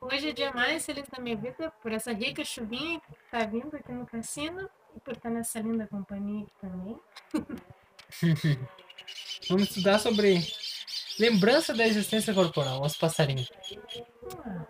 [0.00, 3.44] Hoje é o dia mais feliz da minha vida por essa rica chuvinha que tá
[3.44, 7.00] vindo aqui no cassino e por estar nessa linda companhia aqui também.
[9.48, 10.40] Vamos estudar sobre
[11.18, 13.50] lembrança da existência corporal, os passarinhos.
[14.44, 14.66] Ah,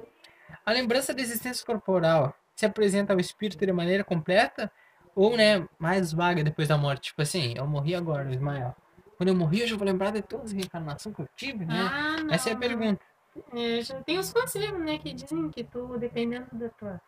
[0.65, 4.71] A lembrança da existência corporal se apresenta ao espírito de maneira completa
[5.15, 7.09] ou, né, mais vaga depois da morte.
[7.11, 8.75] Tipo assim, eu morri agora, Ismael.
[9.17, 11.75] Quando eu morri, eu já vou lembrar de todas as reencarnações que eu tive, né?
[11.75, 12.35] Ah.
[12.35, 13.05] Essa é a pergunta.
[13.53, 17.01] É, já tem os conselhos, né, que dizem que tu, dependendo da tua.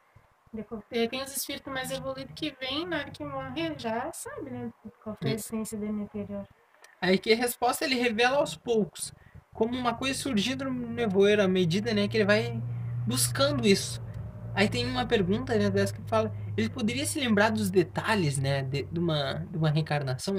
[0.91, 4.73] é, Tem os espíritos mais evoluídos que vêm na hora que morre, já sabe, né?
[5.03, 6.47] Qual foi a essência dele anterior.
[7.01, 9.13] Aí que a resposta ele revela aos poucos,
[9.53, 12.61] como uma coisa surgindo no nevoeiro à medida, né, que ele vai
[13.07, 14.03] buscando isso.
[14.55, 18.63] Aí tem uma pergunta, né, dessa que fala, ele poderia se lembrar dos detalhes, né,
[18.63, 20.37] de, de uma de uma reencarnação?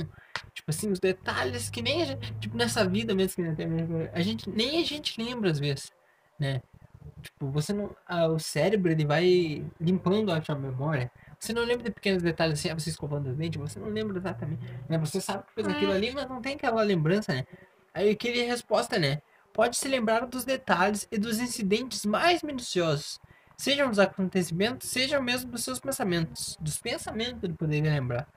[0.54, 4.22] Tipo assim, os detalhes que nem a gente, tipo nessa vida mesmo que tem- a
[4.22, 5.92] gente nem a gente lembra às vezes,
[6.40, 6.62] né?
[7.22, 11.12] Tipo, você não, ah, o cérebro ele vai limpando a sua memória.
[11.40, 14.18] Você não lembra de pequenos detalhes assim, ah, você escovando os dentes, você não lembra
[14.18, 14.98] exatamente, né?
[14.98, 15.96] Você sabe que fez aquilo É.
[15.96, 17.46] ali, mas não tem aquela lembrança, né?
[17.94, 19.22] Aí eu queria a resposta, né?
[19.54, 23.20] Pode se lembrar dos detalhes e dos incidentes mais minuciosos,
[23.58, 28.28] sejam dos acontecimentos, sejam mesmo dos seus pensamentos, dos pensamentos ele poderia lembrar.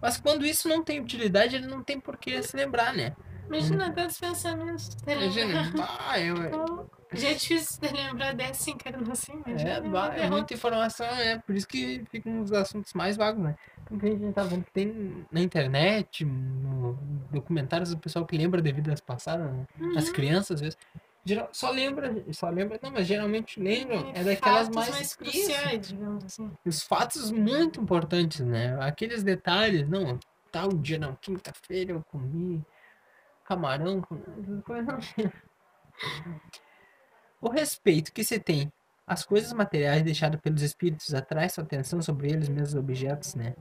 [0.00, 3.12] Mas quando isso não tem utilidade, ele não tem por que se lembrar, né?
[3.48, 4.88] Imagina até os pensamentos.
[5.04, 9.70] de Imagina, bah, eu, Então, Já é difícil de lembrar dessa encarnação, imagina.
[9.70, 13.54] É, ba- é muita informação, é por isso que ficam os assuntos mais vagos, né?
[13.86, 16.94] Porque a gente tá vendo que tem na internet, no
[17.30, 19.64] documentários do pessoal que lembra de vidas passadas, né?
[19.96, 20.12] As Uhum.
[20.12, 20.78] crianças, às vezes.
[21.26, 26.24] Geral, só lembra, só lembra, não, mas geralmente lembram, é daquelas mais, mais cruciais, digamos
[26.24, 26.52] assim.
[26.64, 28.78] os fatos muito importantes, né?
[28.80, 30.20] Aqueles detalhes, não,
[30.52, 32.64] tal dia, não, quinta-feira eu comi
[33.44, 34.16] camarão com.
[37.40, 38.72] O respeito que se tem
[39.06, 43.54] às coisas materiais deixadas pelos espíritos atrai sua atenção sobre eles mesmos objetos, né?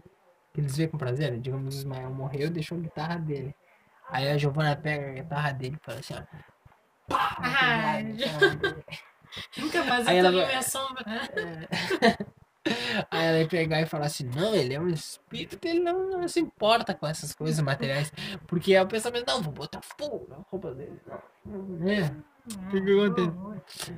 [0.53, 1.39] Que eles veem com prazer.
[1.39, 3.53] Digamos, o Ismael morreu e deixou a guitarra dele.
[4.09, 6.54] Aí a Giovana pega a guitarra dele e fala assim, ó.
[7.37, 8.25] Ah, dele.
[9.57, 11.03] Nunca mais Aí eu ela minha sombra.
[11.05, 11.67] né?
[13.11, 16.27] Aí ela ia pegar e falar assim, não, ele é um espírito, ele não, não
[16.27, 18.11] se importa com essas coisas materiais.
[18.47, 20.99] Porque é o pensamento, não, vou botar fogo na roupa dele.
[21.45, 21.87] Não.
[21.87, 22.11] É.
[22.47, 23.95] O que que acontece?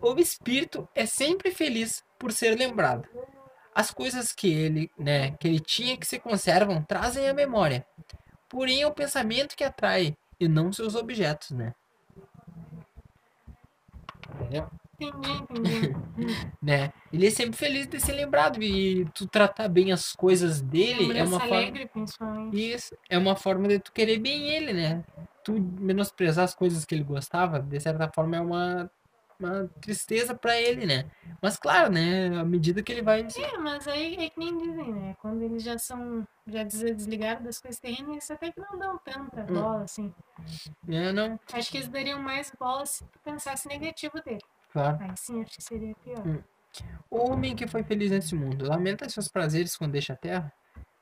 [0.00, 3.08] O espírito é sempre feliz por ser lembrado.
[3.74, 7.86] As coisas que ele, né, que ele tinha que se conservam trazem a memória.
[8.48, 11.74] Porém, é o pensamento que atrai e não seus objetos, né?
[14.40, 14.68] Entendeu?
[16.62, 16.92] Né?
[17.12, 21.22] Ele é sempre feliz de ser lembrado e tu tratar bem as coisas dele é
[21.22, 22.74] uma forma alegre, principalmente.
[22.74, 25.04] isso é uma forma de tu querer bem ele, né?
[25.44, 28.90] Tu menosprezar as coisas que ele gostava, de certa forma é uma,
[29.38, 31.10] uma tristeza pra ele, né?
[31.42, 32.28] Mas claro, né?
[32.38, 33.20] À medida que ele vai.
[33.36, 35.16] É, mas aí é que nem dizem, né?
[35.20, 38.98] Quando eles já são já des- desligados das coisas terrenas, eles até que não dão
[38.98, 39.46] tanta Hum.
[39.46, 40.14] bola, assim.
[40.88, 44.42] É, não, Acho que eles dariam mais bola se tu pensasse negativo dele.
[44.72, 44.98] claro.
[45.00, 46.26] Aí sim, acho que seria pior.
[46.26, 46.42] Hum.
[47.10, 50.52] O homem que foi feliz nesse mundo lamenta seus prazeres quando deixa a terra.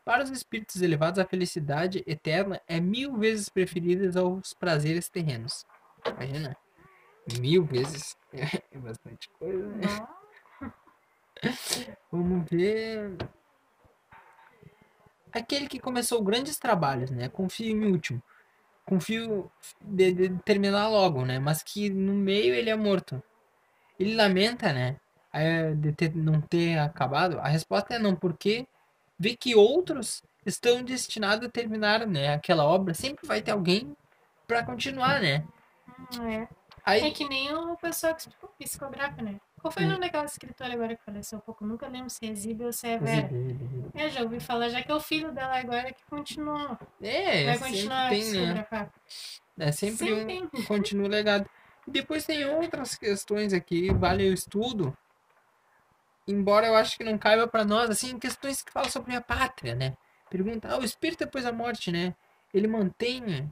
[0.04, 5.64] Para os espíritos elevados, a felicidade eterna é mil vezes preferida aos prazeres terrenos.
[6.06, 6.54] Imagina.
[7.40, 8.16] Mil vezes.
[8.72, 9.86] É bastante coisa, né?
[12.10, 13.16] Vamos ver.
[15.32, 17.28] Aquele que começou grandes trabalhos, né?
[17.28, 18.20] Confio em último.
[18.84, 21.38] Confio de, de terminar logo, né?
[21.38, 23.22] Mas que no meio ele é morto.
[23.98, 24.96] Ele lamenta, né?
[25.32, 27.38] eh, De ter, não ter acabado.
[27.40, 28.66] A resposta é não, porque
[29.18, 32.34] vê que outros estão destinados a terminar, né?
[32.34, 32.94] Aquela obra.
[32.94, 33.96] Sempre vai ter alguém
[34.46, 35.44] para continuar, né?
[36.28, 36.48] é.
[36.84, 39.40] Aí, É que nem o pessoal que tipo, psicografa, né?
[39.60, 39.90] Qual foi o Hum.
[39.92, 41.64] nome daquela escritora agora que faleceu há pouco?
[41.64, 43.30] Nunca lembro se é Exibe ou se é Vera.
[43.94, 46.78] É, já ouvi falar, já que é o filho dela agora que continua.
[47.00, 48.66] é, Vai continuar a tem, né?
[49.58, 50.64] É sempre Sempre um, tem.
[50.64, 51.48] continua o legado.
[51.86, 54.94] E depois tem outras questões aqui, vale o estudo.
[56.26, 59.74] Embora eu acho que não caiba para nós, assim, questões que falam sobre a pátria,
[59.74, 59.96] né?
[60.30, 62.14] Pergunta, ah, o espírito depois da morte, né?
[62.52, 63.50] Ele mantém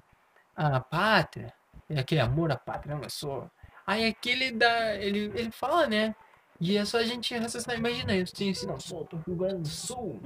[0.56, 1.52] a pátria,
[1.94, 3.50] é aquele amor à pátria, não é só.
[3.86, 4.96] Aí aquele da.
[4.96, 6.14] Ele, ele fala, né?
[6.60, 7.76] E é só a gente raciocinar.
[7.76, 10.20] Imagina, eu tenho assim, não, sou do Rio Grande do Sul,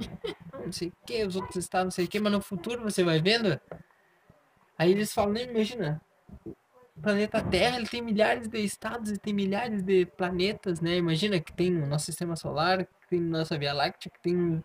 [0.63, 3.03] não sei o que, os outros estados, não sei o que, mas no futuro você
[3.03, 3.59] vai vendo.
[4.77, 5.99] Aí eles falam, né, imagina,
[6.45, 10.95] o planeta Terra ele tem milhares de estados e tem milhares de planetas, né?
[10.95, 14.63] Imagina que tem o nosso sistema solar, que tem nossa Via Láctea, que tem.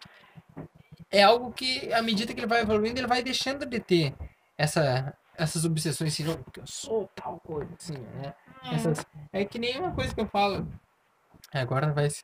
[1.10, 4.14] É algo que, à medida que ele vai evoluindo, ele vai deixando de ter
[4.58, 8.35] essa, essas obsessões assim, porque eu sou tal coisa, assim, né?
[8.65, 8.75] É.
[8.75, 10.67] Essas, é que nem uma coisa que eu falo.
[11.53, 12.09] Agora vai.
[12.09, 12.23] se-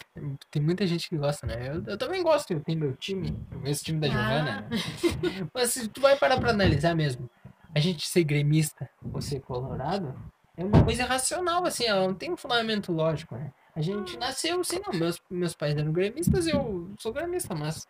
[0.51, 1.69] Tem muita gente que gosta, né?
[1.69, 4.71] Eu, eu também gosto, eu tenho meu time, esse time da Giovana, Ah.
[4.71, 5.49] né?
[5.53, 7.29] Mas se tu vai parar pra analisar mesmo,
[7.75, 10.15] a gente ser gremista ou ser colorado
[10.57, 13.53] é uma coisa racional, assim, ela não tem um fundamento lógico, né?
[13.77, 14.99] A gente nasceu assim, não.
[14.99, 17.87] Meus, meus pais eram gremistas, eu sou gremista, mas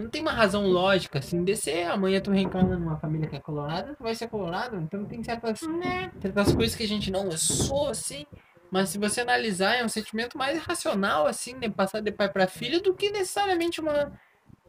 [0.00, 1.84] não tem uma razão lógica, assim, de ser.
[1.84, 5.62] Amanhã tu reencarna numa família que é colorada, tu vai ser colorado, então tem certas
[5.62, 6.10] Né?
[6.20, 8.26] certas coisas que a gente não, eu sou assim.
[8.70, 11.68] Mas se você analisar, é um sentimento mais racional, assim, né?
[11.68, 14.12] Passar de pai pra filho do que necessariamente uma.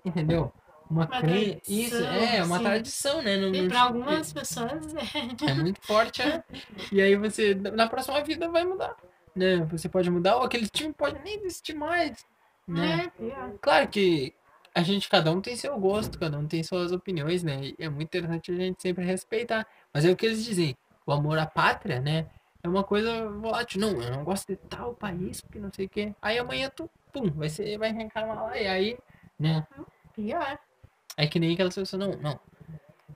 [0.04, 0.52] Entendeu?
[0.90, 1.22] Uma, Uma crença.
[1.62, 2.64] tradição, Isso, é, uma sim.
[2.64, 3.38] tradição, né?
[3.38, 5.52] Não- E para algumas pessoas é.
[5.52, 6.44] É muito forte, né?
[6.92, 8.96] E aí você, na próxima vida, vai mudar.
[9.36, 9.58] Né?
[9.72, 12.26] Você pode mudar, ou aquele time pode nem existir mais.
[12.68, 13.06] Né?
[13.06, 13.54] É, pior.
[13.62, 14.34] Claro que
[14.74, 17.60] a gente, cada um tem seu gosto, cada um tem suas opiniões, né?
[17.64, 19.68] E é muito interessante a gente sempre respeitar.
[19.94, 22.28] Mas é o que eles dizem, o amor à pátria, né?
[22.64, 23.82] É uma coisa volátil.
[23.82, 26.16] Não, eu não gosto de tal país, porque não sei o quê.
[26.22, 28.58] Aí amanhã tu, pum, vai, ser, vai reencarnar lá.
[28.58, 28.98] E aí,
[29.40, 29.68] né?
[30.14, 30.60] Pior.
[31.18, 32.40] É que nem aquelas pessoas, não, não.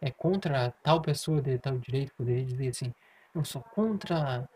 [0.02, 2.94] É contra tal pessoa de tal direito, poderia dizer assim,
[3.34, 4.48] não sou contra,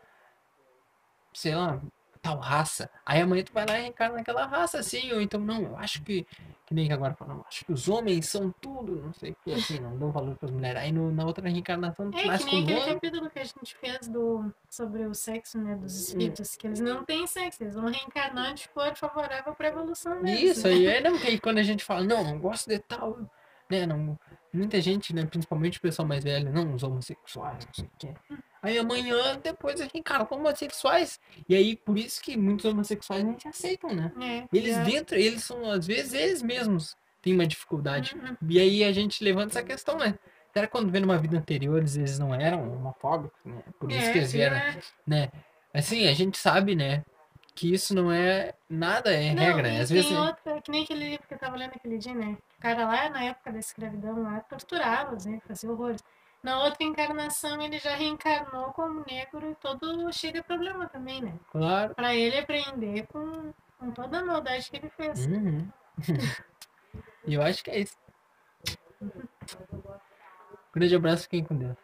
[1.32, 1.80] sei lá,
[2.22, 2.90] tal raça.
[3.04, 6.02] Aí amanhã tu vai lá e reencarna naquela raça, assim, ou então, não, eu acho
[6.02, 6.26] que,
[6.66, 9.52] que nem que agora falam, acho que os homens são tudo, não sei o que,
[9.52, 10.80] assim, não dão valor pras mulheres.
[10.82, 13.76] Aí no- na outra reencarnação tu É nasce que nem aquele capítulo que a gente
[13.76, 15.74] fez do, sobre o sexo, né?
[15.76, 19.70] Dos espíritos, que eles não têm sexo, eles vão reencarnar de for favorável para a
[19.70, 20.58] evolução deles.
[20.58, 20.74] Isso, né?
[20.74, 23.18] aí é não, que aí quando a gente fala, não, não gosto de tal,
[23.70, 24.18] né, não,
[24.52, 28.14] muita gente, né, principalmente o pessoal mais velho, não, os homossexuais, não sei o quê.
[28.62, 31.18] Aí amanhã, depois a gente, cara, homossexuais,
[31.48, 34.12] e aí por isso que muitos homossexuais a gente aceitam, né?
[34.20, 34.84] É, Eles pior.
[34.84, 38.14] dentro, eles são, às vezes, eles mesmos têm uma dificuldade.
[38.16, 38.36] Uhum.
[38.48, 40.14] E aí a gente levanta essa questão, né?
[40.52, 43.62] Será que quando vê numa vida anterior eles, não eram homofóbicos, né?
[43.78, 44.82] Por isso É, que eles vieram, pior.
[45.06, 45.28] né?
[45.72, 47.02] Assim, a gente sabe, né?
[47.54, 49.80] Que isso não é nada, é Não, regra, né?
[49.80, 50.16] Às tem vezes.
[50.16, 52.36] outra, que nem aquele livro que eu tava lendo aquele dia, né?
[52.58, 55.40] O cara lá, na época da escravidão, lá, torturava, né?
[55.46, 56.02] Fazia horrores.
[56.42, 61.34] Na outra encarnação, ele já reencarnou como negro e todo cheio de problema também, né?
[61.50, 61.94] Claro.
[61.94, 65.26] Pra ele aprender com, com toda a maldade que ele fez.
[65.26, 65.68] Uhum.
[67.26, 67.96] e eu acho que é isso.
[70.72, 71.76] Grande abraço, fiquem com Deus.